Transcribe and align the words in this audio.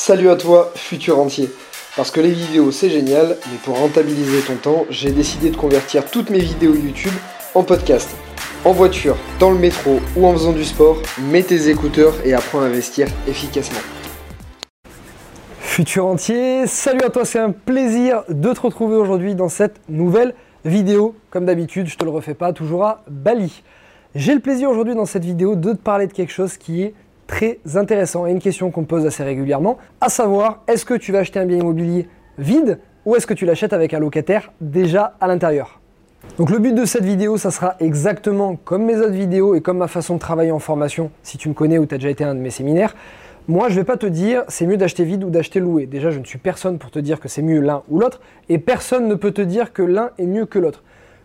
Salut 0.00 0.30
à 0.30 0.36
toi, 0.36 0.70
futur 0.76 1.18
entier. 1.18 1.50
Parce 1.96 2.12
que 2.12 2.20
les 2.20 2.30
vidéos 2.30 2.70
c'est 2.70 2.88
génial, 2.88 3.36
mais 3.50 3.58
pour 3.64 3.80
rentabiliser 3.80 4.42
ton 4.42 4.54
temps, 4.54 4.86
j'ai 4.90 5.10
décidé 5.10 5.50
de 5.50 5.56
convertir 5.56 6.08
toutes 6.08 6.30
mes 6.30 6.38
vidéos 6.38 6.72
YouTube 6.72 7.12
en 7.52 7.64
podcast. 7.64 8.08
En 8.64 8.70
voiture, 8.70 9.16
dans 9.40 9.50
le 9.50 9.58
métro 9.58 9.98
ou 10.16 10.24
en 10.24 10.32
faisant 10.34 10.52
du 10.52 10.64
sport, 10.64 11.02
mets 11.20 11.42
tes 11.42 11.68
écouteurs 11.68 12.14
et 12.24 12.32
apprends 12.32 12.60
à 12.60 12.66
investir 12.66 13.08
efficacement. 13.26 13.80
Futur 15.58 16.06
entier, 16.06 16.68
salut 16.68 17.02
à 17.02 17.10
toi, 17.10 17.24
c'est 17.24 17.40
un 17.40 17.50
plaisir 17.50 18.22
de 18.28 18.52
te 18.52 18.60
retrouver 18.60 18.94
aujourd'hui 18.94 19.34
dans 19.34 19.48
cette 19.48 19.80
nouvelle 19.88 20.36
vidéo. 20.64 21.16
Comme 21.30 21.44
d'habitude, 21.44 21.88
je 21.88 21.96
te 21.96 22.04
le 22.04 22.10
refais 22.10 22.34
pas, 22.34 22.52
toujours 22.52 22.84
à 22.84 23.02
Bali. 23.10 23.64
J'ai 24.14 24.32
le 24.32 24.40
plaisir 24.40 24.70
aujourd'hui 24.70 24.94
dans 24.94 25.06
cette 25.06 25.24
vidéo 25.24 25.56
de 25.56 25.72
te 25.72 25.78
parler 25.78 26.06
de 26.06 26.12
quelque 26.12 26.32
chose 26.32 26.56
qui 26.56 26.82
est 26.82 26.94
très 27.28 27.60
intéressant 27.76 28.26
et 28.26 28.32
une 28.32 28.40
question 28.40 28.72
qu'on 28.72 28.80
me 28.80 28.86
pose 28.86 29.06
assez 29.06 29.22
régulièrement, 29.22 29.78
à 30.00 30.08
savoir 30.08 30.64
est-ce 30.66 30.84
que 30.84 30.94
tu 30.94 31.12
vas 31.12 31.20
acheter 31.20 31.38
un 31.38 31.46
bien 31.46 31.58
immobilier 31.58 32.08
vide 32.38 32.80
ou 33.04 33.14
est-ce 33.14 33.28
que 33.28 33.34
tu 33.34 33.46
l'achètes 33.46 33.72
avec 33.72 33.94
un 33.94 34.00
locataire 34.00 34.52
déjà 34.60 35.14
à 35.20 35.28
l'intérieur? 35.28 35.80
Donc 36.36 36.50
le 36.50 36.58
but 36.58 36.74
de 36.74 36.84
cette 36.84 37.04
vidéo, 37.04 37.36
ça 37.36 37.52
sera 37.52 37.76
exactement 37.78 38.56
comme 38.56 38.84
mes 38.84 38.96
autres 38.96 39.12
vidéos 39.12 39.54
et 39.54 39.60
comme 39.60 39.78
ma 39.78 39.86
façon 39.86 40.14
de 40.14 40.18
travailler 40.18 40.50
en 40.50 40.58
formation, 40.58 41.10
si 41.22 41.38
tu 41.38 41.48
me 41.48 41.54
connais 41.54 41.78
ou 41.78 41.86
tu 41.86 41.94
as 41.94 41.98
déjà 41.98 42.10
été 42.10 42.24
à 42.24 42.30
un 42.30 42.34
de 42.34 42.40
mes 42.40 42.50
séminaires. 42.50 42.96
Moi, 43.46 43.68
je 43.68 43.74
ne 43.74 43.80
vais 43.80 43.84
pas 43.84 43.96
te 43.96 44.06
dire 44.06 44.42
c'est 44.48 44.66
mieux 44.66 44.76
d'acheter 44.76 45.04
vide 45.04 45.24
ou 45.24 45.30
d'acheter 45.30 45.60
loué. 45.60 45.86
Déjà, 45.86 46.10
je 46.10 46.18
ne 46.18 46.24
suis 46.24 46.38
personne 46.38 46.78
pour 46.78 46.90
te 46.90 46.98
dire 46.98 47.20
que 47.20 47.28
c'est 47.28 47.42
mieux 47.42 47.60
l'un 47.60 47.82
ou 47.88 47.98
l'autre 47.98 48.20
et 48.48 48.58
personne 48.58 49.06
ne 49.06 49.14
peut 49.14 49.32
te 49.32 49.42
dire 49.42 49.72
que 49.72 49.82
l'un 49.82 50.10
est 50.18 50.26
mieux 50.26 50.44
que 50.44 50.58
l'autre. 50.58 50.82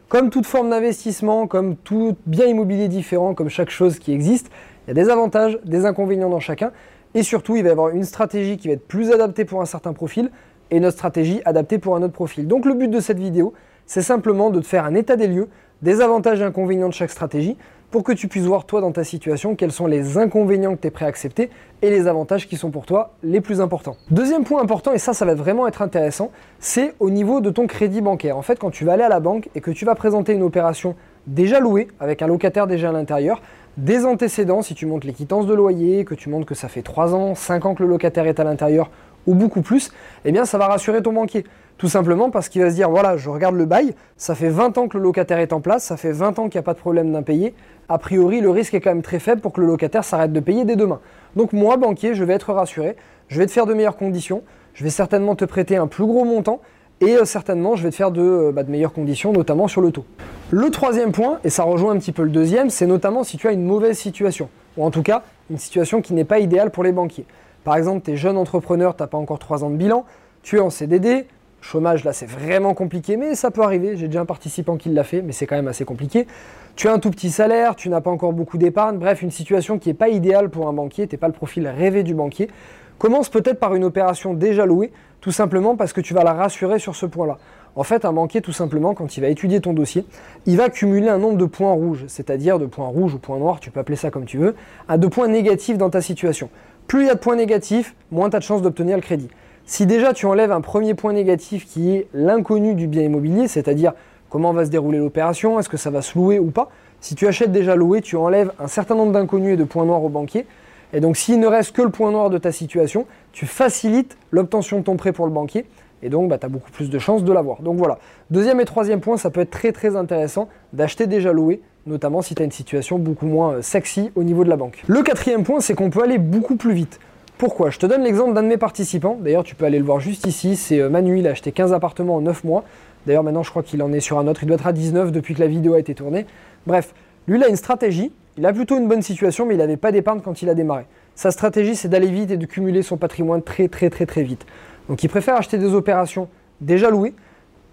Comme 0.10 0.30
toute 0.30 0.46
forme 0.46 0.70
d'investissement, 0.70 1.48
comme 1.48 1.76
tout 1.76 2.16
bien 2.26 2.46
immobilier 2.46 2.88
différent, 2.88 3.34
comme 3.34 3.50
chaque 3.50 3.72
chose 3.72 3.98
qui 3.98 4.14
existe, 4.14 4.52
il 4.86 4.90
y 4.90 4.92
a 4.92 5.04
des 5.04 5.10
avantages, 5.10 5.58
des 5.66 5.86
inconvénients 5.86 6.30
dans 6.30 6.40
chacun. 6.40 6.72
Et 7.16 7.24
surtout, 7.24 7.56
il 7.56 7.64
va 7.64 7.70
y 7.70 7.72
avoir 7.72 7.90
une 7.90 8.04
stratégie 8.04 8.58
qui 8.58 8.68
va 8.68 8.76
être 8.76 8.88
plus 8.88 9.12
adaptée 9.12 9.46
pour 9.46 9.62
un 9.62 9.66
certain 9.66 9.94
profil 9.94 10.30
et 10.72 10.78
une 10.78 10.86
autre 10.86 10.98
stratégie 10.98 11.42
adaptée 11.46 11.78
pour 11.78 11.96
un 11.96 12.04
autre 12.04 12.14
profil. 12.14 12.48
Donc 12.48 12.66
le 12.66 12.74
but 12.74 12.90
de 12.90 13.00
cette 13.00 13.20
vidéo, 13.20 13.54
c'est 13.86 14.02
simplement 14.02 14.50
de 14.50 14.60
te 14.60 14.66
faire 14.66 14.86
un 14.86 14.96
état 14.96 15.16
des 15.16 15.28
lieux, 15.28 15.50
des 15.82 16.02
avantages 16.02 16.42
et 16.42 16.44
inconvénients 16.44 16.90
de 16.90 16.94
chaque 16.94 17.12
stratégie, 17.12 17.58
pour 17.94 18.04
que 18.04 18.12
tu 18.12 18.28
puisses 18.28 18.46
voir 18.46 18.66
toi 18.66 18.82
dans 18.82 18.92
ta 18.92 19.04
situation 19.04 19.54
quels 19.54 19.72
sont 19.72 19.86
les 19.86 20.18
inconvénients 20.18 20.76
que 20.76 20.82
tu 20.82 20.88
es 20.88 20.90
prêt 20.90 21.06
à 21.06 21.08
accepter 21.08 21.52
et 21.84 21.92
les 21.92 22.08
avantages 22.08 22.48
qui 22.48 22.58
sont 22.58 22.72
pour 22.72 22.88
toi 22.88 23.12
les 23.22 23.40
plus 23.40 23.62
importants. 23.62 23.98
Deuxième 24.10 24.46
point 24.46 24.64
important, 24.64 24.94
et 24.94 24.98
ça 24.98 25.14
ça 25.14 25.26
va 25.26 25.36
vraiment 25.36 25.68
être 25.68 25.84
intéressant, 25.84 26.32
c'est 26.58 26.96
au 27.00 27.12
niveau 27.12 27.40
de 27.40 27.52
ton 27.52 27.68
crédit 27.68 28.02
bancaire. 28.02 28.36
En 28.36 28.42
fait, 28.42 28.58
quand 28.58 28.72
tu 28.72 28.84
vas 28.84 28.94
aller 28.94 29.04
à 29.04 29.10
la 29.10 29.20
banque 29.20 29.48
et 29.54 29.62
que 29.62 29.70
tu 29.70 29.86
vas 29.86 29.94
présenter 29.94 30.34
une 30.34 30.42
opération 30.42 30.96
déjà 31.28 31.60
louée, 31.60 31.88
avec 32.00 32.24
un 32.24 32.28
locataire 32.28 32.66
déjà 32.66 32.90
à 32.90 32.94
l'intérieur, 32.94 33.44
des 33.78 34.06
antécédents, 34.06 34.64
si 34.64 34.74
tu 34.74 34.88
montres 34.88 35.06
les 35.06 35.14
quittances 35.14 35.46
de 35.46 35.54
loyer, 35.54 36.04
que 36.04 36.16
tu 36.16 36.30
montres 36.30 36.48
que 36.48 36.56
ça 36.56 36.70
fait 36.70 36.82
3 36.82 37.14
ans, 37.14 37.36
5 37.36 37.64
ans 37.68 37.76
que 37.76 37.84
le 37.84 37.90
locataire 37.90 38.26
est 38.26 38.40
à 38.40 38.44
l'intérieur 38.44 38.90
ou 39.28 39.36
beaucoup 39.36 39.62
plus, 39.62 39.92
eh 40.26 40.32
bien 40.32 40.46
ça 40.46 40.58
va 40.58 40.68
rassurer 40.68 41.02
ton 41.02 41.14
banquier. 41.14 41.44
Tout 41.78 41.90
simplement 41.90 42.30
parce 42.30 42.50
qu'il 42.50 42.62
va 42.62 42.70
se 42.70 42.76
dire 42.76 42.90
voilà, 42.90 43.18
je 43.18 43.30
regarde 43.30 43.56
le 43.56 43.66
bail, 43.66 43.96
ça 44.16 44.36
fait 44.36 44.50
20 44.50 44.78
ans 44.78 44.88
que 44.88 44.98
le 44.98 45.04
locataire 45.04 45.40
est 45.40 45.54
en 45.54 45.60
place, 45.60 45.84
ça 45.84 45.98
fait 45.98 46.12
20 46.12 46.40
ans 46.40 46.44
qu'il 46.50 46.58
n'y 46.60 46.64
a 46.64 46.64
pas 46.64 46.74
de 46.74 46.80
problème 46.80 47.12
d'impayé. 47.12 47.54
A 47.90 47.98
priori, 47.98 48.42
le 48.42 48.50
risque 48.50 48.74
est 48.74 48.82
quand 48.82 48.92
même 48.92 49.02
très 49.02 49.20
faible 49.20 49.42
pour 49.42 49.54
que 49.54 49.60
le 49.60 49.68
locataire 49.68 50.04
s'arrête 50.04 50.32
de 50.32 50.40
payer 50.40 50.66
dès 50.66 50.76
demain. 50.76 51.00
Donc 51.36 51.52
moi, 51.52 51.78
banquier, 51.78 52.14
je 52.14 52.24
vais 52.24 52.34
être 52.34 52.54
rassuré, 52.54 52.96
je 53.28 53.40
vais 53.40 53.46
te 53.46 53.52
faire 53.52 53.66
de 53.66 53.74
meilleures 53.74 53.98
conditions, 53.98 54.44
je 54.74 54.84
vais 54.84 54.90
certainement 54.90 55.36
te 55.36 55.46
prêter 55.46 55.76
un 55.76 55.88
plus 55.88 56.06
gros 56.06 56.26
montant 56.26 56.62
et 57.02 57.18
euh, 57.18 57.26
certainement 57.26 57.76
je 57.76 57.84
vais 57.84 57.90
te 57.90 57.96
faire 57.96 58.12
euh, 58.16 58.52
bah, 58.52 58.64
de, 58.64 58.72
meilleures 58.72 58.94
conditions, 58.94 59.34
notamment 59.34 59.68
sur 59.68 59.82
le 59.82 59.92
taux. 59.92 60.06
Le 60.52 60.70
troisième 60.70 61.12
point, 61.12 61.40
et 61.44 61.50
ça 61.50 61.64
rejoint 61.64 61.94
un 61.94 61.98
petit 61.98 62.12
peu 62.12 62.24
le 62.24 62.30
deuxième, 62.30 62.70
c'est 62.70 62.88
notamment 62.88 63.24
si 63.24 63.38
tu 63.38 63.48
as 63.48 63.52
une 63.52 63.66
mauvaise 63.66 63.98
situation, 63.98 64.50
ou 64.78 64.86
en 64.86 64.92
tout 64.92 65.04
cas 65.04 65.24
une 65.50 65.58
situation 65.58 66.02
qui 66.02 66.14
n'est 66.14 66.24
pas 66.24 66.40
idéale 66.40 66.72
pour 66.72 66.84
les 66.84 66.92
banquiers. 66.92 67.26
Par 67.64 67.76
exemple, 67.76 68.04
tu 68.04 68.12
es 68.12 68.18
jeune 68.18 68.38
entrepreneur, 68.38 68.96
tu 68.96 69.04
n'as 69.04 69.08
pas 69.08 69.18
encore 69.18 69.40
3 69.40 69.64
ans 69.64 69.70
de 69.70 69.78
bilan, 69.78 70.06
tu 70.42 70.58
es 70.58 70.60
en 70.60 70.70
CDD, 70.70 71.28
chômage 71.62 72.04
là 72.04 72.12
c'est 72.12 72.26
vraiment 72.26 72.74
compliqué, 72.74 73.16
mais 73.16 73.36
ça 73.36 73.52
peut 73.52 73.62
arriver, 73.62 73.96
j'ai 73.96 74.08
déjà 74.08 74.22
un 74.22 74.26
participant 74.26 74.76
qui 74.76 74.90
l'a 74.90 75.04
fait, 75.04 75.22
mais 75.22 75.32
c'est 75.32 75.46
quand 75.48 75.56
même 75.56 75.70
assez 75.70 75.86
compliqué. 75.86 76.28
Tu 76.76 76.88
as 76.88 76.94
un 76.94 77.00
tout 77.00 77.12
petit 77.12 77.32
salaire, 77.32 77.76
tu 77.76 77.88
n'as 77.90 78.02
pas 78.02 78.12
encore 78.12 78.34
beaucoup 78.34 78.58
d'épargne, 78.58 78.98
bref, 78.98 79.22
une 79.22 79.32
situation 79.32 79.80
qui 79.80 79.90
n'est 79.90 79.94
pas 79.94 80.10
idéale 80.10 80.50
pour 80.50 80.68
un 80.68 80.74
banquier, 80.74 81.08
tu 81.08 81.16
n'es 81.16 81.20
pas 81.20 81.28
le 81.28 81.34
profil 81.34 81.68
rêvé 81.68 82.04
du 82.04 82.14
banquier. 82.14 82.50
Commence 82.98 83.30
peut-être 83.30 83.60
par 83.60 83.76
une 83.76 83.84
opération 83.84 84.34
déjà 84.34 84.66
louée, 84.66 84.92
tout 85.22 85.32
simplement 85.32 85.76
parce 85.76 85.94
que 85.94 86.02
tu 86.02 86.14
vas 86.14 86.24
la 86.24 86.34
rassurer 86.34 86.80
sur 86.80 86.96
ce 86.96 87.06
point-là. 87.06 87.38
En 87.76 87.84
fait, 87.84 88.06
un 88.06 88.14
banquier, 88.14 88.42
tout 88.42 88.52
simplement, 88.52 88.94
quand 88.94 89.18
il 89.18 89.22
va 89.22 89.30
étudier 89.30 89.60
ton 89.60 89.74
dossier, 89.74 90.06
il 90.46 90.58
va 90.58 90.70
cumuler 90.70 91.10
un 91.10 91.18
nombre 91.18 91.38
de 91.38 91.46
points 91.46 91.72
rouges, 91.72 92.06
c'est-à-dire 92.08 92.60
de 92.60 92.68
points 92.68 92.88
rouges 92.88 93.16
ou 93.16 93.18
points 93.18 93.40
noirs, 93.40 93.60
tu 93.60 93.72
peux 93.72 93.80
appeler 93.80 93.96
ça 93.96 94.12
comme 94.12 94.26
tu 94.26 94.38
veux, 94.38 94.56
à 94.88 94.98
de 95.00 95.08
points 95.08 95.28
négatifs 95.28 95.78
dans 95.78 95.90
ta 95.90 96.02
situation. 96.02 96.50
Plus 96.86 97.04
il 97.04 97.08
y 97.08 97.10
a 97.10 97.16
de 97.16 97.20
points 97.20 97.36
négatifs, 97.36 97.96
moins 98.12 98.30
tu 98.30 98.36
as 98.36 98.40
de 98.40 98.44
chances 98.44 98.62
d'obtenir 98.62 98.96
le 98.96 99.02
crédit. 99.02 99.30
Si 99.66 99.86
déjà 99.88 100.14
tu 100.14 100.26
enlèves 100.28 100.52
un 100.52 100.62
premier 100.62 100.94
point 100.94 101.14
négatif 101.14 101.66
qui 101.66 101.96
est 101.96 102.08
l'inconnu 102.14 102.76
du 102.76 102.88
bien 102.88 103.02
immobilier, 103.02 103.48
c'est-à-dire 103.48 103.94
comment 104.30 104.54
va 104.54 104.66
se 104.66 104.70
dérouler 104.70 105.00
l'opération, 105.00 105.60
est-ce 105.60 105.70
que 105.70 105.78
ça 105.78 105.90
va 105.90 106.02
se 106.02 106.18
louer 106.18 106.38
ou 106.38 106.52
pas, 106.52 106.70
si 107.02 107.16
tu 107.16 107.28
achètes 107.28 107.52
déjà 107.52 107.76
loué, 107.76 108.02
tu 108.02 108.18
enlèves 108.18 108.52
un 108.60 108.68
certain 108.68 108.96
nombre 108.96 109.14
d'inconnus 109.14 109.54
et 109.54 109.58
de 109.58 109.64
points 109.64 109.86
noirs 109.86 110.04
au 110.04 110.10
banquier. 110.10 110.46
Et 110.94 111.00
donc 111.00 111.18
s'il 111.18 111.40
ne 111.40 111.48
reste 111.48 111.72
que 111.72 111.82
le 111.82 111.90
point 111.90 112.12
noir 112.12 112.30
de 112.30 112.38
ta 112.38 112.52
situation, 112.52 113.08
tu 113.32 113.48
facilites 113.48 114.16
l'obtention 114.32 114.78
de 114.78 114.84
ton 114.84 114.96
prêt 114.96 115.12
pour 115.12 115.26
le 115.26 115.32
banquier. 115.32 115.66
Et 116.04 116.10
donc, 116.10 116.30
bah, 116.30 116.38
tu 116.38 116.46
as 116.46 116.50
beaucoup 116.50 116.70
plus 116.70 116.90
de 116.90 117.00
chances 117.00 117.24
de 117.24 117.32
l'avoir. 117.32 117.62
Donc 117.62 117.78
voilà. 117.78 117.98
Deuxième 118.30 118.60
et 118.60 118.66
troisième 118.66 119.00
point, 119.00 119.18
ça 119.18 119.30
peut 119.30 119.42
être 119.42 119.50
très 119.50 119.72
très 119.72 119.96
intéressant 119.96 120.50
d'acheter 120.74 121.08
déjà 121.08 121.32
loué, 121.32 121.62
notamment 121.88 122.22
si 122.22 122.36
tu 122.36 122.42
as 122.42 122.46
une 122.46 122.52
situation 122.52 123.00
beaucoup 123.00 123.26
moins 123.26 123.54
euh, 123.54 123.62
sexy 123.62 124.12
au 124.16 124.24
niveau 124.24 124.44
de 124.44 124.50
la 124.50 124.58
banque. 124.58 124.84
Le 124.88 125.02
quatrième 125.02 125.44
point, 125.44 125.62
c'est 125.62 125.74
qu'on 125.74 125.90
peut 125.90 126.04
aller 126.04 126.18
beaucoup 126.18 126.58
plus 126.58 126.74
vite. 126.74 127.00
Pourquoi? 127.38 127.70
Je 127.70 127.80
te 127.80 127.86
donne 127.86 128.04
l'exemple 128.04 128.34
d'un 128.34 128.44
de 128.44 128.48
mes 128.48 128.58
participants. 128.58 129.18
D'ailleurs, 129.20 129.44
tu 129.44 129.56
peux 129.56 129.66
aller 129.66 129.80
le 129.80 129.86
voir 129.86 130.00
juste 130.02 130.28
ici. 130.28 130.58
C'est 130.58 130.80
euh, 130.80 130.90
Manu, 130.90 131.20
il 131.20 131.28
a 131.28 131.32
acheté 131.32 131.54
15 131.54 131.74
appartements 131.74 132.16
en 132.16 132.22
9 132.22 132.44
mois. 132.44 132.66
D'ailleurs, 133.08 133.24
maintenant, 133.24 133.44
je 133.44 133.50
crois 133.50 133.64
qu'il 133.64 133.82
en 133.82 133.92
est 133.94 134.02
sur 134.02 134.20
un 134.20 134.28
autre. 134.28 134.44
Il 134.44 134.48
doit 134.48 134.56
être 134.56 134.68
à 134.68 134.74
19 134.74 135.12
depuis 135.12 135.34
que 135.34 135.40
la 135.40 135.48
vidéo 135.48 135.74
a 135.74 135.80
été 135.80 135.96
tournée. 135.96 136.26
Bref, 136.68 136.94
lui, 137.28 137.38
il 137.38 137.44
a 137.44 137.48
une 137.48 137.56
stratégie. 137.56 138.12
Il 138.38 138.46
a 138.46 138.52
plutôt 138.52 138.78
une 138.78 138.88
bonne 138.88 139.02
situation, 139.02 139.46
mais 139.46 139.54
il 139.54 139.58
n'avait 139.58 139.78
pas 139.78 139.92
d'épargne 139.92 140.20
quand 140.22 140.42
il 140.42 140.50
a 140.50 140.54
démarré. 140.54 140.86
Sa 141.16 141.30
stratégie, 141.30 141.76
c'est 141.76 141.88
d'aller 141.88 142.10
vite 142.10 142.32
et 142.32 142.38
de 142.38 142.46
cumuler 142.46 142.82
son 142.82 142.98
patrimoine 142.98 143.44
très, 143.44 143.68
très, 143.68 143.90
très, 143.90 144.06
très 144.06 144.24
vite. 144.24 144.46
Donc, 144.90 145.04
il 145.04 145.08
préfère 145.08 145.36
acheter 145.36 145.58
des 145.58 145.74
opérations 145.74 146.28
déjà 146.62 146.90
louées. 146.90 147.14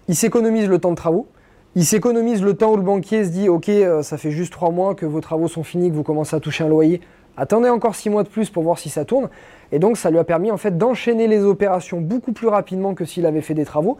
Il 0.07 0.15
s'économise 0.15 0.67
le 0.67 0.79
temps 0.79 0.91
de 0.91 0.95
travaux. 0.95 1.27
Il 1.75 1.85
s'économise 1.85 2.43
le 2.43 2.53
temps 2.53 2.73
où 2.73 2.75
le 2.75 2.83
banquier 2.83 3.23
se 3.23 3.29
dit 3.29 3.47
Ok, 3.47 3.69
euh, 3.69 4.03
ça 4.03 4.17
fait 4.17 4.31
juste 4.31 4.51
3 4.51 4.71
mois 4.71 4.93
que 4.93 5.05
vos 5.05 5.21
travaux 5.21 5.47
sont 5.47 5.63
finis, 5.63 5.89
que 5.89 5.95
vous 5.95 6.03
commencez 6.03 6.35
à 6.35 6.39
toucher 6.39 6.65
un 6.65 6.67
loyer. 6.67 6.99
Attendez 7.37 7.69
encore 7.69 7.95
6 7.95 8.09
mois 8.09 8.23
de 8.23 8.27
plus 8.27 8.49
pour 8.49 8.63
voir 8.63 8.77
si 8.77 8.89
ça 8.89 9.05
tourne. 9.05 9.29
Et 9.71 9.79
donc 9.79 9.97
ça 9.97 10.11
lui 10.11 10.17
a 10.17 10.23
permis 10.23 10.51
en 10.51 10.57
fait 10.57 10.77
d'enchaîner 10.77 11.27
les 11.27 11.43
opérations 11.43 12.01
beaucoup 12.01 12.33
plus 12.33 12.47
rapidement 12.47 12.93
que 12.93 13.05
s'il 13.05 13.25
avait 13.25 13.41
fait 13.41 13.53
des 13.53 13.63
travaux. 13.63 13.97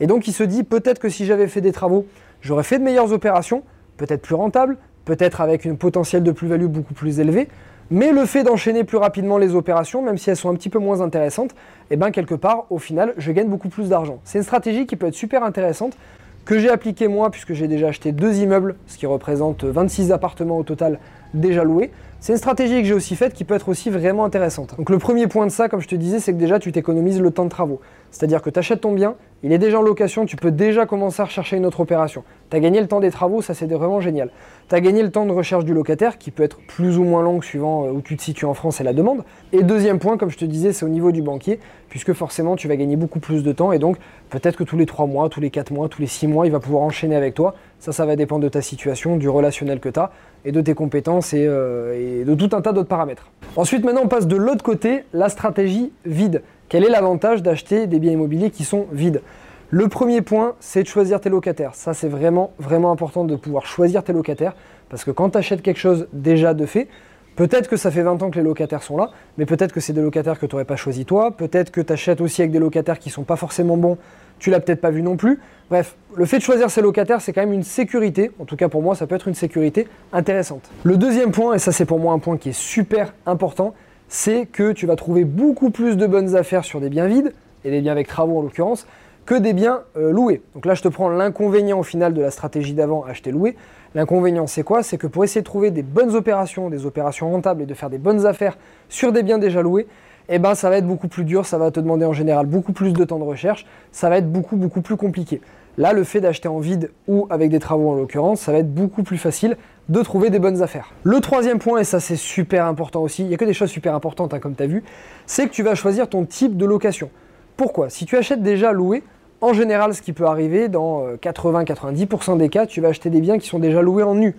Et 0.00 0.08
donc 0.08 0.26
il 0.26 0.32
se 0.32 0.42
dit 0.42 0.64
peut-être 0.64 0.98
que 0.98 1.08
si 1.08 1.24
j'avais 1.24 1.46
fait 1.46 1.60
des 1.60 1.70
travaux, 1.70 2.06
j'aurais 2.40 2.64
fait 2.64 2.78
de 2.78 2.84
meilleures 2.84 3.12
opérations, 3.12 3.62
peut-être 3.98 4.22
plus 4.22 4.34
rentables, 4.34 4.76
peut-être 5.04 5.40
avec 5.40 5.64
une 5.64 5.76
potentiel 5.76 6.24
de 6.24 6.32
plus-value 6.32 6.66
beaucoup 6.66 6.94
plus 6.94 7.20
élevée. 7.20 7.48
Mais 7.94 8.10
le 8.10 8.24
fait 8.24 8.42
d'enchaîner 8.42 8.84
plus 8.84 8.96
rapidement 8.96 9.36
les 9.36 9.54
opérations, 9.54 10.00
même 10.00 10.16
si 10.16 10.30
elles 10.30 10.36
sont 10.38 10.48
un 10.48 10.54
petit 10.54 10.70
peu 10.70 10.78
moins 10.78 11.02
intéressantes, 11.02 11.50
et 11.50 11.54
eh 11.90 11.96
bien 11.96 12.10
quelque 12.10 12.34
part, 12.34 12.64
au 12.70 12.78
final, 12.78 13.12
je 13.18 13.30
gagne 13.32 13.48
beaucoup 13.48 13.68
plus 13.68 13.90
d'argent. 13.90 14.18
C'est 14.24 14.38
une 14.38 14.44
stratégie 14.44 14.86
qui 14.86 14.96
peut 14.96 15.08
être 15.08 15.14
super 15.14 15.44
intéressante, 15.44 15.98
que 16.46 16.58
j'ai 16.58 16.70
appliquée 16.70 17.06
moi, 17.06 17.30
puisque 17.30 17.52
j'ai 17.52 17.68
déjà 17.68 17.88
acheté 17.88 18.12
deux 18.12 18.38
immeubles, 18.38 18.76
ce 18.86 18.96
qui 18.96 19.04
représente 19.04 19.64
26 19.64 20.10
appartements 20.10 20.56
au 20.56 20.62
total 20.62 21.00
déjà 21.34 21.64
loués. 21.64 21.90
C'est 22.18 22.32
une 22.32 22.38
stratégie 22.38 22.80
que 22.80 22.88
j'ai 22.88 22.94
aussi 22.94 23.14
faite 23.14 23.34
qui 23.34 23.44
peut 23.44 23.54
être 23.54 23.68
aussi 23.68 23.90
vraiment 23.90 24.24
intéressante. 24.24 24.74
Donc 24.78 24.88
le 24.88 24.96
premier 24.96 25.26
point 25.26 25.44
de 25.44 25.52
ça, 25.52 25.68
comme 25.68 25.82
je 25.82 25.88
te 25.88 25.94
disais, 25.94 26.18
c'est 26.18 26.32
que 26.32 26.38
déjà 26.38 26.58
tu 26.58 26.72
t'économises 26.72 27.20
le 27.20 27.30
temps 27.30 27.44
de 27.44 27.50
travaux. 27.50 27.82
C'est-à-dire 28.12 28.42
que 28.42 28.50
tu 28.50 28.58
achètes 28.58 28.82
ton 28.82 28.92
bien, 28.92 29.16
il 29.42 29.52
est 29.52 29.58
déjà 29.58 29.80
en 29.80 29.82
location, 29.82 30.24
tu 30.24 30.36
peux 30.36 30.52
déjà 30.52 30.86
commencer 30.86 31.20
à 31.20 31.24
rechercher 31.24 31.56
une 31.56 31.66
autre 31.66 31.80
opération. 31.80 32.22
Tu 32.50 32.56
as 32.56 32.60
gagné 32.60 32.80
le 32.80 32.86
temps 32.86 33.00
des 33.00 33.10
travaux, 33.10 33.42
ça 33.42 33.54
c'est 33.54 33.66
vraiment 33.66 34.00
génial. 34.00 34.30
Tu 34.68 34.74
as 34.74 34.80
gagné 34.80 35.02
le 35.02 35.10
temps 35.10 35.26
de 35.26 35.32
recherche 35.32 35.64
du 35.64 35.74
locataire, 35.74 36.18
qui 36.18 36.30
peut 36.30 36.44
être 36.44 36.58
plus 36.68 36.98
ou 36.98 37.04
moins 37.04 37.22
long 37.22 37.42
suivant 37.42 37.86
euh, 37.86 37.90
où 37.90 38.00
tu 38.00 38.16
te 38.16 38.22
situes 38.22 38.44
en 38.44 38.54
France 38.54 38.80
et 38.80 38.84
la 38.84 38.92
demande. 38.92 39.24
Et 39.52 39.64
deuxième 39.64 39.98
point, 39.98 40.16
comme 40.16 40.30
je 40.30 40.36
te 40.36 40.44
disais, 40.44 40.72
c'est 40.72 40.84
au 40.84 40.90
niveau 40.90 41.10
du 41.10 41.22
banquier, 41.22 41.58
puisque 41.88 42.12
forcément 42.12 42.54
tu 42.54 42.68
vas 42.68 42.76
gagner 42.76 42.94
beaucoup 42.94 43.18
plus 43.18 43.42
de 43.42 43.50
temps 43.50 43.72
et 43.72 43.80
donc 43.80 43.96
peut-être 44.30 44.56
que 44.56 44.64
tous 44.64 44.76
les 44.76 44.86
3 44.86 45.06
mois, 45.06 45.28
tous 45.28 45.40
les 45.40 45.50
4 45.50 45.72
mois, 45.72 45.88
tous 45.88 46.00
les 46.00 46.06
6 46.06 46.28
mois, 46.28 46.46
il 46.46 46.52
va 46.52 46.60
pouvoir 46.60 46.82
enchaîner 46.82 47.16
avec 47.16 47.34
toi. 47.34 47.54
Ça, 47.80 47.90
ça 47.90 48.06
va 48.06 48.14
dépendre 48.14 48.44
de 48.44 48.48
ta 48.48 48.62
situation, 48.62 49.16
du 49.16 49.28
relationnel 49.28 49.80
que 49.80 49.88
tu 49.88 49.98
as 49.98 50.12
et 50.44 50.52
de 50.52 50.60
tes 50.60 50.74
compétences 50.74 51.32
euh, 51.34 52.20
et, 52.20 52.24
de 52.24 52.34
tout 52.34 52.54
un 52.54 52.60
tas 52.60 52.72
d'autres 52.72 52.88
paramètres. 52.88 53.30
Ensuite, 53.56 53.84
maintenant, 53.84 54.02
on 54.04 54.08
passe 54.08 54.26
de 54.26 54.36
l'autre 54.36 54.62
côté, 54.62 55.04
la 55.12 55.28
stratégie 55.28 55.92
vide. 56.04 56.42
Quel 56.72 56.84
est 56.84 56.88
l'avantage 56.88 57.42
d'acheter 57.42 57.86
des 57.86 57.98
biens 57.98 58.12
immobiliers 58.12 58.48
qui 58.48 58.64
sont 58.64 58.86
vides? 58.92 59.20
Le 59.68 59.88
premier 59.88 60.22
point, 60.22 60.54
c'est 60.58 60.82
de 60.82 60.88
choisir 60.88 61.20
tes 61.20 61.28
locataires. 61.28 61.74
Ça, 61.74 61.92
c'est 61.92 62.08
vraiment, 62.08 62.54
vraiment 62.58 62.90
important 62.90 63.26
de 63.26 63.36
pouvoir 63.36 63.66
choisir 63.66 64.02
tes 64.02 64.14
locataires 64.14 64.54
parce 64.88 65.04
que 65.04 65.10
quand 65.10 65.28
tu 65.28 65.36
achètes 65.36 65.60
quelque 65.60 65.78
chose 65.78 66.08
déjà 66.14 66.54
de 66.54 66.64
fait, 66.64 66.88
Peut-être 67.34 67.66
que 67.66 67.78
ça 67.78 67.90
fait 67.90 68.02
20 68.02 68.22
ans 68.22 68.30
que 68.30 68.36
les 68.36 68.44
locataires 68.44 68.82
sont 68.82 68.98
là, 68.98 69.10
mais 69.38 69.46
peut-être 69.46 69.72
que 69.72 69.80
c'est 69.80 69.94
des 69.94 70.02
locataires 70.02 70.38
que 70.38 70.44
tu 70.44 70.54
n'aurais 70.54 70.66
pas 70.66 70.76
choisi 70.76 71.06
toi, 71.06 71.30
peut-être 71.30 71.70
que 71.70 71.80
tu 71.80 71.90
achètes 71.90 72.20
aussi 72.20 72.42
avec 72.42 72.52
des 72.52 72.58
locataires 72.58 72.98
qui 72.98 73.08
ne 73.08 73.14
sont 73.14 73.22
pas 73.22 73.36
forcément 73.36 73.78
bons, 73.78 73.96
tu 74.38 74.50
l'as 74.50 74.60
peut-être 74.60 74.82
pas 74.82 74.90
vu 74.90 75.02
non 75.02 75.16
plus. 75.16 75.40
Bref, 75.70 75.96
le 76.14 76.26
fait 76.26 76.36
de 76.36 76.42
choisir 76.42 76.70
ses 76.70 76.82
locataires, 76.82 77.22
c'est 77.22 77.32
quand 77.32 77.40
même 77.40 77.54
une 77.54 77.62
sécurité, 77.62 78.32
en 78.38 78.44
tout 78.44 78.56
cas 78.56 78.68
pour 78.68 78.82
moi, 78.82 78.94
ça 78.94 79.06
peut 79.06 79.14
être 79.14 79.28
une 79.28 79.34
sécurité 79.34 79.88
intéressante. 80.12 80.70
Le 80.84 80.98
deuxième 80.98 81.30
point, 81.30 81.54
et 81.54 81.58
ça 81.58 81.72
c'est 81.72 81.86
pour 81.86 81.98
moi 81.98 82.12
un 82.12 82.18
point 82.18 82.36
qui 82.36 82.50
est 82.50 82.58
super 82.58 83.14
important, 83.24 83.72
c'est 84.12 84.44
que 84.44 84.72
tu 84.72 84.84
vas 84.84 84.94
trouver 84.94 85.24
beaucoup 85.24 85.70
plus 85.70 85.96
de 85.96 86.06
bonnes 86.06 86.36
affaires 86.36 86.66
sur 86.66 86.82
des 86.82 86.90
biens 86.90 87.06
vides, 87.06 87.32
et 87.64 87.70
des 87.70 87.80
biens 87.80 87.92
avec 87.92 88.08
travaux 88.08 88.40
en 88.40 88.42
l'occurrence, 88.42 88.86
que 89.24 89.34
des 89.34 89.54
biens 89.54 89.84
euh, 89.96 90.12
loués. 90.12 90.42
Donc 90.54 90.66
là, 90.66 90.74
je 90.74 90.82
te 90.82 90.88
prends 90.88 91.08
l'inconvénient 91.08 91.78
au 91.78 91.82
final 91.82 92.12
de 92.12 92.20
la 92.20 92.30
stratégie 92.30 92.74
d'avant, 92.74 93.04
acheter 93.04 93.30
louer. 93.30 93.56
L'inconvénient, 93.94 94.46
c'est 94.46 94.64
quoi? 94.64 94.82
C'est 94.82 94.98
que 94.98 95.06
pour 95.06 95.24
essayer 95.24 95.40
de 95.40 95.46
trouver 95.46 95.70
des 95.70 95.82
bonnes 95.82 96.14
opérations, 96.14 96.68
des 96.68 96.84
opérations 96.84 97.30
rentables 97.30 97.62
et 97.62 97.66
de 97.66 97.72
faire 97.72 97.88
des 97.88 97.96
bonnes 97.96 98.26
affaires 98.26 98.58
sur 98.90 99.12
des 99.12 99.22
biens 99.22 99.38
déjà 99.38 99.62
loués, 99.62 99.86
eh 100.28 100.38
ben, 100.38 100.54
ça 100.54 100.68
va 100.68 100.76
être 100.76 100.86
beaucoup 100.86 101.08
plus 101.08 101.24
dur, 101.24 101.46
ça 101.46 101.56
va 101.56 101.70
te 101.70 101.80
demander 101.80 102.04
en 102.04 102.12
général 102.12 102.44
beaucoup 102.44 102.74
plus 102.74 102.92
de 102.92 103.04
temps 103.04 103.18
de 103.18 103.24
recherche, 103.24 103.64
ça 103.92 104.10
va 104.10 104.18
être 104.18 104.30
beaucoup, 104.30 104.56
beaucoup 104.56 104.82
plus 104.82 104.98
compliqué. 104.98 105.40
Là, 105.78 105.92
le 105.92 106.04
fait 106.04 106.20
d'acheter 106.20 106.48
en 106.48 106.58
vide 106.58 106.90
ou 107.08 107.26
avec 107.30 107.50
des 107.50 107.58
travaux 107.58 107.90
en 107.90 107.94
l'occurrence, 107.94 108.40
ça 108.40 108.52
va 108.52 108.58
être 108.58 108.72
beaucoup 108.72 109.02
plus 109.02 109.16
facile 109.16 109.56
de 109.88 110.00
trouver 110.02 110.30
des 110.30 110.38
bonnes 110.38 110.62
affaires. 110.62 110.92
Le 111.02 111.20
troisième 111.20 111.58
point, 111.58 111.80
et 111.80 111.84
ça 111.84 111.98
c'est 111.98 112.16
super 112.16 112.66
important 112.66 113.02
aussi, 113.02 113.22
il 113.22 113.28
n'y 113.28 113.34
a 113.34 113.36
que 113.36 113.44
des 113.44 113.54
choses 113.54 113.70
super 113.70 113.94
importantes 113.94 114.34
hein, 114.34 114.38
comme 114.38 114.54
tu 114.54 114.62
as 114.62 114.66
vu, 114.66 114.84
c'est 115.26 115.46
que 115.46 115.52
tu 115.52 115.62
vas 115.62 115.74
choisir 115.74 116.08
ton 116.08 116.24
type 116.24 116.56
de 116.56 116.66
location. 116.66 117.10
Pourquoi? 117.56 117.90
Si 117.90 118.04
tu 118.04 118.16
achètes 118.16 118.42
déjà 118.42 118.72
loué, 118.72 119.02
en 119.40 119.52
général, 119.54 119.92
ce 119.94 120.02
qui 120.02 120.12
peut 120.12 120.26
arriver, 120.26 120.68
dans 120.68 121.04
80-90% 121.20 122.34
euh, 122.34 122.36
des 122.36 122.48
cas, 122.48 122.66
tu 122.66 122.80
vas 122.80 122.88
acheter 122.88 123.10
des 123.10 123.20
biens 123.20 123.38
qui 123.38 123.48
sont 123.48 123.58
déjà 123.58 123.82
loués 123.82 124.04
en 124.04 124.14
nu. 124.14 124.36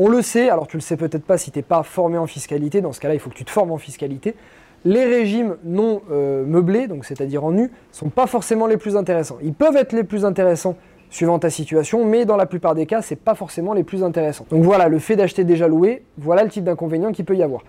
On 0.00 0.08
le 0.08 0.22
sait, 0.22 0.48
alors 0.48 0.68
tu 0.68 0.76
le 0.76 0.80
sais 0.80 0.96
peut-être 0.96 1.24
pas 1.24 1.38
si 1.38 1.50
tu 1.50 1.58
n'es 1.58 1.64
pas 1.64 1.82
formé 1.82 2.18
en 2.18 2.28
fiscalité, 2.28 2.80
dans 2.80 2.92
ce 2.92 3.00
cas-là, 3.00 3.14
il 3.14 3.20
faut 3.20 3.30
que 3.30 3.34
tu 3.34 3.44
te 3.44 3.50
formes 3.50 3.72
en 3.72 3.78
fiscalité. 3.78 4.36
Les 4.84 5.04
régimes 5.04 5.56
non 5.64 6.02
euh, 6.12 6.44
meublés, 6.44 6.86
donc 6.86 7.04
c'est-à-dire 7.04 7.44
en 7.44 7.50
nu, 7.50 7.72
sont 7.90 8.08
pas 8.08 8.28
forcément 8.28 8.68
les 8.68 8.76
plus 8.76 8.96
intéressants. 8.96 9.38
Ils 9.42 9.54
peuvent 9.54 9.76
être 9.76 9.92
les 9.92 10.04
plus 10.04 10.24
intéressants 10.24 10.76
suivant 11.10 11.40
ta 11.40 11.50
situation, 11.50 12.04
mais 12.04 12.26
dans 12.26 12.36
la 12.36 12.46
plupart 12.46 12.76
des 12.76 12.86
cas, 12.86 13.02
c'est 13.02 13.16
pas 13.16 13.34
forcément 13.34 13.72
les 13.72 13.82
plus 13.82 14.04
intéressants. 14.04 14.46
Donc 14.50 14.62
voilà, 14.62 14.88
le 14.88 15.00
fait 15.00 15.16
d'acheter 15.16 15.42
déjà 15.42 15.66
loué, 15.66 16.04
voilà 16.16 16.44
le 16.44 16.50
type 16.50 16.62
d'inconvénient 16.62 17.10
qu'il 17.10 17.24
peut 17.24 17.36
y 17.36 17.42
avoir. 17.42 17.64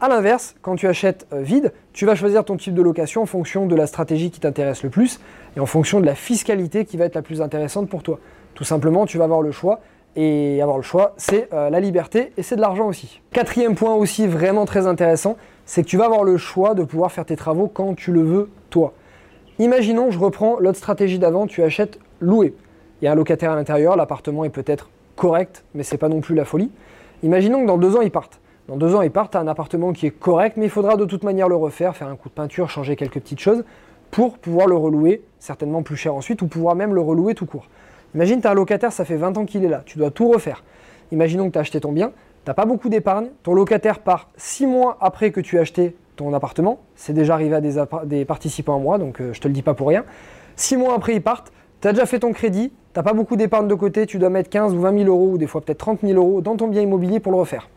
A 0.00 0.08
l'inverse, 0.08 0.54
quand 0.62 0.76
tu 0.76 0.86
achètes 0.86 1.26
euh, 1.32 1.42
vide, 1.42 1.72
tu 1.92 2.06
vas 2.06 2.14
choisir 2.14 2.44
ton 2.44 2.56
type 2.56 2.74
de 2.74 2.82
location 2.82 3.22
en 3.22 3.26
fonction 3.26 3.66
de 3.66 3.74
la 3.74 3.88
stratégie 3.88 4.30
qui 4.30 4.38
t'intéresse 4.38 4.84
le 4.84 4.90
plus 4.90 5.18
et 5.56 5.60
en 5.60 5.66
fonction 5.66 6.00
de 6.00 6.06
la 6.06 6.14
fiscalité 6.14 6.84
qui 6.84 6.96
va 6.96 7.06
être 7.06 7.16
la 7.16 7.22
plus 7.22 7.42
intéressante 7.42 7.88
pour 7.88 8.04
toi. 8.04 8.20
Tout 8.54 8.64
simplement, 8.64 9.06
tu 9.06 9.18
vas 9.18 9.24
avoir 9.24 9.42
le 9.42 9.50
choix 9.50 9.80
et 10.16 10.60
avoir 10.60 10.76
le 10.76 10.82
choix, 10.82 11.14
c'est 11.16 11.48
euh, 11.52 11.70
la 11.70 11.80
liberté 11.80 12.32
et 12.36 12.42
c'est 12.42 12.56
de 12.56 12.60
l'argent 12.60 12.86
aussi. 12.86 13.20
Quatrième 13.32 13.74
point 13.74 13.94
aussi 13.94 14.26
vraiment 14.26 14.64
très 14.64 14.86
intéressant, 14.86 15.36
c'est 15.64 15.82
que 15.82 15.88
tu 15.88 15.96
vas 15.96 16.06
avoir 16.06 16.24
le 16.24 16.36
choix 16.36 16.74
de 16.74 16.84
pouvoir 16.84 17.12
faire 17.12 17.24
tes 17.24 17.36
travaux 17.36 17.68
quand 17.68 17.94
tu 17.94 18.12
le 18.12 18.22
veux 18.22 18.50
toi. 18.70 18.92
Imaginons, 19.58 20.10
je 20.10 20.18
reprends 20.18 20.58
l'autre 20.58 20.78
stratégie 20.78 21.18
d'avant, 21.18 21.46
tu 21.46 21.62
achètes 21.62 21.98
loué. 22.20 22.54
Il 23.00 23.04
y 23.04 23.08
a 23.08 23.12
un 23.12 23.14
locataire 23.14 23.52
à 23.52 23.56
l'intérieur, 23.56 23.96
l'appartement 23.96 24.44
est 24.44 24.50
peut-être 24.50 24.90
correct, 25.16 25.64
mais 25.74 25.82
c'est 25.82 25.98
pas 25.98 26.08
non 26.08 26.20
plus 26.20 26.34
la 26.34 26.44
folie. 26.44 26.70
Imaginons 27.22 27.62
que 27.62 27.66
dans 27.66 27.78
deux 27.78 27.96
ans, 27.96 28.00
ils 28.00 28.10
partent. 28.10 28.40
Dans 28.68 28.76
deux 28.76 28.94
ans, 28.94 29.02
ils 29.02 29.10
partent 29.10 29.36
à 29.36 29.40
un 29.40 29.48
appartement 29.48 29.92
qui 29.92 30.06
est 30.06 30.10
correct, 30.10 30.56
mais 30.56 30.66
il 30.66 30.70
faudra 30.70 30.96
de 30.96 31.04
toute 31.04 31.24
manière 31.24 31.48
le 31.48 31.56
refaire, 31.56 31.96
faire 31.96 32.08
un 32.08 32.16
coup 32.16 32.28
de 32.28 32.34
peinture, 32.34 32.70
changer 32.70 32.96
quelques 32.96 33.20
petites 33.20 33.40
choses 33.40 33.64
pour 34.10 34.38
pouvoir 34.38 34.66
le 34.66 34.76
relouer, 34.76 35.22
certainement 35.38 35.82
plus 35.82 35.96
cher 35.96 36.14
ensuite, 36.14 36.42
ou 36.42 36.46
pouvoir 36.46 36.74
même 36.74 36.94
le 36.94 37.00
relouer 37.00 37.34
tout 37.34 37.46
court. 37.46 37.66
Imagine, 38.14 38.40
tu 38.40 38.46
as 38.46 38.50
un 38.50 38.54
locataire, 38.54 38.92
ça 38.92 39.04
fait 39.04 39.16
20 39.16 39.38
ans 39.38 39.44
qu'il 39.44 39.64
est 39.64 39.68
là, 39.68 39.82
tu 39.86 39.98
dois 39.98 40.10
tout 40.10 40.28
refaire. 40.28 40.62
Imaginons 41.12 41.46
que 41.46 41.52
tu 41.52 41.58
as 41.58 41.62
acheté 41.62 41.80
ton 41.80 41.92
bien, 41.92 42.08
tu 42.08 42.50
n'as 42.50 42.54
pas 42.54 42.66
beaucoup 42.66 42.88
d'épargne, 42.88 43.28
ton 43.42 43.54
locataire 43.54 44.00
part 44.00 44.30
6 44.36 44.66
mois 44.66 44.98
après 45.00 45.30
que 45.30 45.40
tu 45.40 45.58
as 45.58 45.62
acheté 45.62 45.96
ton 46.16 46.32
appartement, 46.34 46.80
c'est 46.94 47.14
déjà 47.14 47.34
arrivé 47.34 47.56
à 47.56 47.60
des, 48.04 48.24
participants 48.24 48.76
à 48.76 48.78
moi, 48.78 48.98
donc 48.98 49.16
je 49.18 49.24
euh, 49.24 49.32
je 49.32 49.40
te 49.40 49.48
le 49.48 49.54
dis 49.54 49.62
pas 49.62 49.74
pour 49.74 49.88
rien. 49.88 50.04
6 50.56 50.76
mois 50.76 50.94
après, 50.94 51.14
ils 51.14 51.22
partent, 51.22 51.52
tu 51.80 51.88
as 51.88 51.92
déjà 51.92 52.04
fait 52.04 52.18
ton 52.18 52.32
crédit, 52.32 52.70
tu 52.70 52.98
n'as 52.98 53.02
pas 53.02 53.14
beaucoup 53.14 53.36
d'épargne 53.36 53.66
de 53.66 53.74
côté, 53.74 54.06
tu 54.06 54.18
dois 54.18 54.28
mettre 54.28 54.50
15 54.50 54.74
ou 54.74 54.80
20 54.80 54.98
000 55.04 55.08
euros, 55.08 55.32
ou 55.32 55.38
des 55.38 55.46
fois 55.46 55.62
peut-être 55.62 55.78
30 55.78 56.00
000 56.02 56.12
euros 56.12 56.42
dans 56.42 56.56
ton 56.56 56.68
bien 56.68 56.82
immobilier 56.82 57.18
pour 57.18 57.32
le 57.32 57.38
refaire. 57.38 57.68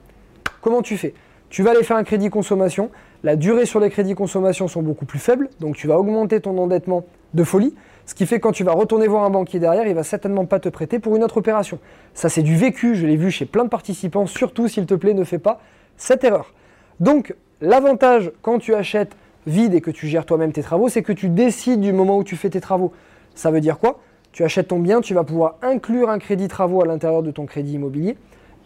Comment 0.61 0.81
tu 0.81 0.97
fais? 0.97 1.13
Tu 1.49 1.63
vas 1.63 1.71
aller 1.71 1.83
faire 1.83 1.95
un 1.95 2.03
crédit 2.03 2.29
consommation. 2.29 2.89
La 3.25 3.35
durée 3.35 3.65
sur 3.65 3.79
les 3.79 3.89
crédits 3.89 4.13
consommation 4.13 4.67
sont 4.67 4.83
beaucoup 4.83 5.05
plus 5.05 5.17
faibles, 5.17 5.49
donc 5.59 5.75
tu 5.75 5.87
vas 5.87 5.97
augmenter 5.97 6.41
ton 6.41 6.55
endettement 6.59 7.05
de 7.33 7.43
folie. 7.43 7.73
Ce 8.05 8.13
qui 8.13 8.27
fait 8.27 8.35
que 8.35 8.43
quand 8.43 8.51
tu 8.51 8.63
vas 8.63 8.73
retourner 8.73 9.07
voir 9.07 9.23
un 9.23 9.31
banquier 9.31 9.57
derrière, 9.57 9.87
il 9.87 9.95
va 9.95 10.03
certainement 10.03 10.45
pas 10.45 10.59
te 10.59 10.69
prêter 10.69 10.99
pour 10.99 11.15
une 11.15 11.23
autre 11.23 11.37
opération. 11.37 11.79
Ça, 12.13 12.29
c'est 12.29 12.43
du 12.43 12.55
vécu, 12.55 12.93
je 12.93 13.07
l'ai 13.07 13.15
vu 13.15 13.31
chez 13.31 13.47
plein 13.47 13.63
de 13.63 13.69
participants. 13.69 14.27
Surtout, 14.27 14.67
s'il 14.67 14.85
te 14.85 14.93
plaît, 14.93 15.15
ne 15.15 15.23
fais 15.23 15.39
pas 15.39 15.59
cette 15.97 16.23
erreur. 16.23 16.53
Donc, 16.99 17.33
l'avantage 17.61 18.31
quand 18.43 18.59
tu 18.59 18.75
achètes 18.75 19.17
vide 19.47 19.73
et 19.73 19.81
que 19.81 19.89
tu 19.89 20.05
gères 20.05 20.27
toi-même 20.27 20.51
tes 20.51 20.61
travaux, 20.61 20.87
c'est 20.87 21.01
que 21.01 21.11
tu 21.11 21.29
décides 21.29 21.81
du 21.81 21.93
moment 21.93 22.17
où 22.17 22.23
tu 22.23 22.35
fais 22.35 22.51
tes 22.51 22.61
travaux. 22.61 22.91
Ça 23.33 23.49
veut 23.49 23.59
dire 23.59 23.79
quoi? 23.79 24.01
Tu 24.33 24.43
achètes 24.43 24.67
ton 24.67 24.77
bien, 24.77 25.01
tu 25.01 25.15
vas 25.15 25.23
pouvoir 25.23 25.55
inclure 25.63 26.11
un 26.11 26.19
crédit 26.19 26.47
travaux 26.47 26.83
à 26.83 26.85
l'intérieur 26.85 27.23
de 27.23 27.31
ton 27.31 27.47
crédit 27.47 27.73
immobilier. 27.73 28.17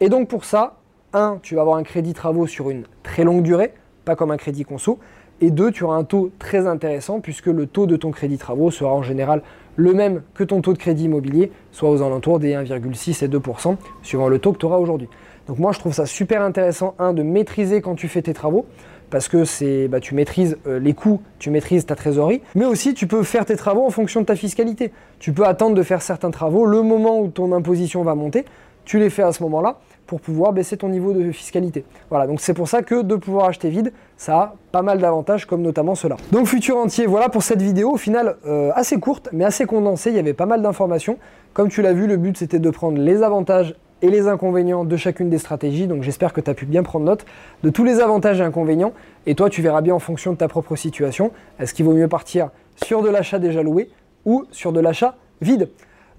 Et 0.01 0.09
donc, 0.09 0.27
pour 0.27 0.43
ça, 0.43 0.75
1, 1.13 1.39
tu 1.43 1.55
vas 1.55 1.61
avoir 1.61 1.77
un 1.77 1.83
crédit 1.83 2.13
travaux 2.13 2.45
sur 2.45 2.69
une 2.69 2.83
très 3.03 3.23
longue 3.23 3.41
durée, 3.41 3.73
comme 4.15 4.31
un 4.31 4.37
crédit 4.37 4.65
conso. 4.65 4.99
Et 5.41 5.51
2, 5.51 5.71
tu 5.71 5.83
auras 5.83 5.95
un 5.95 6.03
taux 6.03 6.31
très 6.37 6.67
intéressant 6.67 7.19
puisque 7.21 7.47
le 7.47 7.65
taux 7.65 7.85
de 7.85 7.95
ton 7.95 8.11
crédit 8.11 8.37
travaux 8.37 8.71
sera 8.71 8.93
en 8.93 9.03
général 9.03 9.41
le 9.75 9.93
même 9.93 10.21
que 10.33 10.43
ton 10.43 10.61
taux 10.61 10.73
de 10.73 10.77
crédit 10.77 11.05
immobilier, 11.05 11.51
soit 11.71 11.89
aux 11.89 12.01
alentours 12.01 12.39
des 12.39 12.53
1,6 12.53 13.23
et 13.23 13.27
2%, 13.29 13.77
suivant 14.03 14.27
le 14.27 14.39
taux 14.39 14.51
que 14.51 14.57
tu 14.57 14.65
auras 14.65 14.77
aujourd'hui. 14.77 15.07
Donc 15.47 15.57
moi 15.57 15.71
je 15.71 15.79
trouve 15.79 15.93
ça 15.93 16.05
super 16.05 16.41
intéressant, 16.41 16.95
un, 16.99 17.13
de 17.13 17.23
maîtriser 17.23 17.81
quand 17.81 17.95
tu 17.95 18.09
fais 18.09 18.21
tes 18.21 18.33
travaux, 18.33 18.65
parce 19.09 19.27
que 19.27 19.45
c'est, 19.45 19.87
bah, 19.87 19.99
tu 19.99 20.13
maîtrises 20.13 20.57
euh, 20.67 20.79
les 20.79 20.93
coûts, 20.93 21.21
tu 21.39 21.49
maîtrises 21.49 21.85
ta 21.85 21.95
trésorerie, 21.95 22.41
mais 22.55 22.65
aussi 22.65 22.93
tu 22.93 23.07
peux 23.07 23.23
faire 23.23 23.45
tes 23.45 23.55
travaux 23.55 23.85
en 23.85 23.89
fonction 23.89 24.21
de 24.21 24.25
ta 24.25 24.35
fiscalité. 24.35 24.91
Tu 25.19 25.31
peux 25.31 25.45
attendre 25.45 25.75
de 25.75 25.83
faire 25.83 26.01
certains 26.01 26.31
travaux, 26.31 26.65
le 26.65 26.81
moment 26.81 27.19
où 27.19 27.29
ton 27.29 27.51
imposition 27.53 28.03
va 28.03 28.15
monter, 28.15 28.45
tu 28.89 28.97
les 28.97 29.11
fais 29.11 29.21
à 29.21 29.31
ce 29.31 29.43
moment-là, 29.43 29.77
pour 30.07 30.19
pouvoir 30.19 30.51
baisser 30.51 30.75
ton 30.75 30.89
niveau 30.89 31.13
de 31.13 31.31
fiscalité. 31.31 31.85
Voilà, 32.09 32.25
donc 32.25 32.41
c'est 32.41 32.55
pour 32.55 32.67
ça 32.67 32.81
que 32.81 33.03
de 33.03 33.15
pouvoir 33.15 33.45
acheter 33.45 33.69
vide, 33.69 33.93
ça 34.17 34.35
a 34.35 34.55
pas 34.71 34.81
mal 34.81 34.97
d'avantages, 34.97 35.45
comme 35.45 35.61
notamment 35.61 35.93
cela. 35.93 36.17
Donc 36.31 36.47
futur 36.47 36.75
entier, 36.77 37.05
voilà 37.05 37.29
pour 37.29 37.43
cette 37.43 37.61
vidéo, 37.61 37.91
au 37.91 37.97
final 37.97 38.37
euh, 38.47 38.71
assez 38.73 38.99
courte, 38.99 39.29
mais 39.31 39.45
assez 39.45 39.67
condensée, 39.67 40.09
il 40.09 40.15
y 40.15 40.19
avait 40.19 40.33
pas 40.33 40.47
mal 40.47 40.63
d'informations. 40.63 41.19
Comme 41.53 41.69
tu 41.69 41.83
l'as 41.83 41.93
vu, 41.93 42.07
le 42.07 42.17
but 42.17 42.35
c'était 42.35 42.57
de 42.57 42.69
prendre 42.71 42.97
les 42.97 43.21
avantages 43.21 43.75
et 44.01 44.09
les 44.09 44.27
inconvénients 44.27 44.85
de 44.85 44.97
chacune 44.97 45.29
des 45.29 45.37
stratégies. 45.37 45.85
Donc 45.85 46.01
j'espère 46.01 46.33
que 46.33 46.41
tu 46.41 46.49
as 46.49 46.55
pu 46.55 46.65
bien 46.65 46.81
prendre 46.81 47.05
note 47.05 47.27
de 47.61 47.69
tous 47.69 47.83
les 47.83 47.99
avantages 47.99 48.39
et 48.39 48.43
inconvénients. 48.43 48.93
Et 49.27 49.35
toi, 49.35 49.51
tu 49.51 49.61
verras 49.61 49.81
bien 49.81 49.93
en 49.93 49.99
fonction 49.99 50.31
de 50.31 50.37
ta 50.37 50.47
propre 50.47 50.75
situation, 50.75 51.31
est-ce 51.59 51.75
qu'il 51.75 51.85
vaut 51.85 51.93
mieux 51.93 52.07
partir 52.07 52.49
sur 52.83 53.03
de 53.03 53.09
l'achat 53.09 53.37
déjà 53.37 53.61
loué 53.61 53.91
ou 54.25 54.45
sur 54.49 54.71
de 54.71 54.79
l'achat 54.79 55.13
vide. 55.41 55.69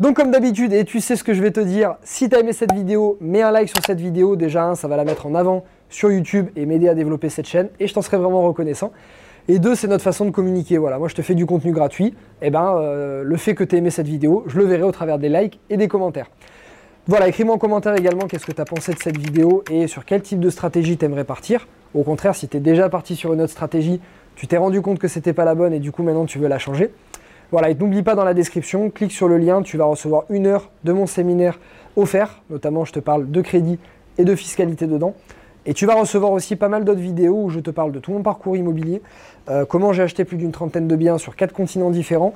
Donc 0.01 0.17
comme 0.17 0.31
d'habitude, 0.31 0.73
et 0.73 0.87
tu 0.87 0.99
sais 1.03 1.15
ce 1.15 1.23
que 1.23 1.35
je 1.35 1.43
vais 1.43 1.51
te 1.51 1.61
dire, 1.61 1.97
si 2.03 2.31
tu 2.31 2.35
as 2.35 2.41
aimé 2.41 2.55
cette 2.55 2.73
vidéo, 2.73 3.19
mets 3.21 3.43
un 3.43 3.51
like 3.51 3.69
sur 3.69 3.85
cette 3.85 4.01
vidéo. 4.01 4.35
Déjà, 4.35 4.65
un, 4.65 4.75
ça 4.75 4.89
va 4.89 4.97
la 4.97 5.05
mettre 5.05 5.27
en 5.27 5.35
avant 5.35 5.63
sur 5.91 6.11
YouTube 6.11 6.49
et 6.57 6.65
m'aider 6.65 6.89
à 6.89 6.95
développer 6.95 7.29
cette 7.29 7.47
chaîne. 7.47 7.69
Et 7.79 7.87
je 7.87 7.93
t'en 7.93 8.01
serais 8.01 8.17
vraiment 8.17 8.41
reconnaissant. 8.41 8.93
Et 9.47 9.59
deux, 9.59 9.75
c'est 9.75 9.89
notre 9.89 10.03
façon 10.03 10.25
de 10.25 10.31
communiquer. 10.31 10.79
Voilà, 10.79 10.99
moi 10.99 11.09
je 11.09 11.15
te 11.15 11.21
fais 11.21 11.35
du 11.35 11.45
contenu 11.45 11.73
gratuit. 11.73 12.15
Et 12.41 12.49
ben, 12.49 12.77
euh, 12.79 13.23
le 13.23 13.37
fait 13.37 13.55
que 13.55 13.63
tu 13.63 13.75
aies 13.75 13.79
aimé 13.79 13.91
cette 13.91 14.07
vidéo, 14.07 14.43
je 14.47 14.57
le 14.57 14.65
verrai 14.65 14.85
au 14.85 14.93
travers 14.93 15.19
des 15.19 15.29
likes 15.29 15.61
et 15.69 15.77
des 15.77 15.87
commentaires. 15.87 16.31
Voilà, 17.07 17.29
écris-moi 17.29 17.57
en 17.57 17.59
commentaire 17.59 17.95
également 17.95 18.27
qu'est-ce 18.27 18.47
que 18.47 18.53
tu 18.53 18.61
as 18.61 18.65
pensé 18.65 18.95
de 18.95 18.99
cette 19.03 19.19
vidéo 19.19 19.65
et 19.71 19.87
sur 19.87 20.07
quel 20.07 20.23
type 20.23 20.41
de 20.41 20.49
stratégie 20.49 20.97
tu 20.97 21.05
aimerais 21.05 21.25
partir. 21.25 21.69
Au 21.93 22.05
contraire, 22.05 22.35
si 22.35 22.49
tu 22.49 22.57
es 22.57 22.61
déjà 22.61 22.89
parti 22.89 23.17
sur 23.17 23.35
une 23.35 23.43
autre 23.43 23.53
stratégie, 23.53 24.01
tu 24.35 24.47
t'es 24.47 24.57
rendu 24.57 24.81
compte 24.81 24.99
que 24.99 25.09
c'était 25.09 25.35
pas 25.35 25.45
la 25.45 25.55
bonne 25.55 25.75
et 25.75 25.79
du 25.79 25.93
coup 25.93 26.03
maintenant 26.03 26.25
tu 26.25 26.39
veux 26.39 26.49
la 26.49 26.59
changer. 26.59 26.91
Voilà, 27.53 27.71
et 27.71 27.75
n'oublie 27.75 28.03
pas 28.03 28.15
dans 28.15 28.25
la 28.25 28.33
description, 28.33 28.91
clique 28.91 29.11
sur 29.11 29.27
le 29.27 29.37
lien, 29.37 29.63
tu 29.63 29.77
vas 29.77 29.85
recevoir 29.85 30.23
une 30.31 30.47
heure 30.47 30.71
de 30.85 30.93
mon 30.93 31.07
séminaire 31.07 31.59
offert. 31.97 32.43
Notamment, 32.49 32.85
je 32.85 32.93
te 32.93 33.01
parle 33.01 33.29
de 33.29 33.41
crédit 33.41 33.81
et 34.19 34.25
de 34.25 34.37
fiscalité 34.37 34.87
dedans. 34.87 35.15
Et 35.67 35.75
tu 35.75 35.85
vas 35.85 35.95
recevoir 35.95 36.31
aussi 36.31 36.55
pas 36.55 36.69
mal 36.69 36.85
d'autres 36.85 37.01
vidéos 37.01 37.43
où 37.43 37.51
je 37.51 37.59
te 37.59 37.71
parle 37.71 37.91
de 37.91 37.99
tout 37.99 38.13
mon 38.13 38.23
parcours 38.23 38.57
immobilier, 38.57 39.03
euh, 39.49 39.65
comment 39.65 39.93
j'ai 39.93 40.03
acheté 40.03 40.25
plus 40.25 40.37
d'une 40.37 40.53
trentaine 40.53 40.87
de 40.87 40.95
biens 40.95 41.19
sur 41.19 41.35
quatre 41.35 41.53
continents 41.53 41.91
différents, 41.91 42.35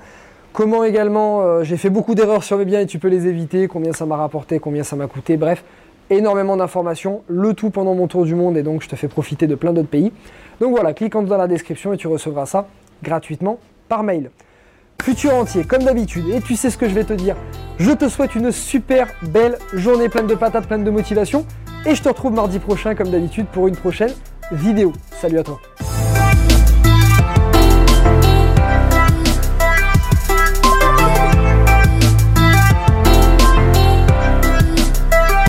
comment 0.53 0.83
également 0.83 1.43
euh, 1.43 1.63
j'ai 1.63 1.77
fait 1.77 1.91
beaucoup 1.91 2.15
d'erreurs 2.15 2.43
sur 2.43 2.59
mes 2.59 2.65
biens 2.65 2.81
et 2.81 2.87
tu 2.87 2.99
peux 2.99 3.09
les 3.09 3.27
éviter, 3.29 3.69
combien 3.69 3.93
ça 3.93 4.05
m'a 4.07 4.17
rapporté, 4.17 4.59
combien 4.59 4.83
ça 4.83 4.97
m'a 4.97 5.07
coûté, 5.07 5.37
bref, 5.37 5.65
énormément 6.11 6.57
d'informations, 6.57 7.23
le 7.29 7.55
tout 7.55 7.71
pendant 7.71 7.95
mon 7.95 8.09
tour 8.09 8.25
du 8.25 8.35
monde 8.35 8.57
et 8.57 8.63
donc 8.63 8.83
je 8.83 8.89
te 8.89 8.97
fais 8.97 9.09
profiter 9.09 9.47
de 9.47 9.55
plein 9.55 9.73
d'autres 9.73 9.89
pays. 9.89 10.13
Donc 10.61 10.73
voilà, 10.73 10.93
clique 10.93 11.15
en 11.15 11.23
dans 11.23 11.39
la 11.39 11.49
description 11.49 11.93
et 11.93 11.97
tu 11.97 12.09
recevras 12.09 12.47
ça 12.47 12.67
gratuitement 13.03 13.59
par 13.89 14.03
mail 14.03 14.31
futur 15.03 15.35
entier, 15.35 15.65
comme 15.65 15.83
d'habitude. 15.83 16.29
Et 16.29 16.41
tu 16.41 16.57
sais 16.57 16.71
ce 16.71 16.79
que 16.79 16.89
je 16.89 16.95
vais 16.95 17.05
te 17.05 17.13
dire. 17.13 17.37
Je 17.79 17.91
te 17.91 18.09
souhaite 18.09 18.35
une 18.35 18.53
super 18.53 19.09
belle 19.23 19.59
journée 19.73 20.09
pleine 20.09 20.27
de 20.27 20.35
patates, 20.35 20.67
pleine 20.67 20.85
de 20.85 20.91
motivation. 20.91 21.47
Et 21.87 21.95
je 21.95 22.03
te 22.03 22.09
retrouve 22.09 22.33
mardi 22.33 22.59
prochain, 22.59 22.95
comme 22.95 23.11
d'habitude, 23.11 23.47
pour 23.47 23.69
une 23.69 23.77
prochaine 23.77 24.13
vidéo. 24.53 24.93
Salut 25.21 25.39
à 25.39 25.43
toi. 25.43 25.61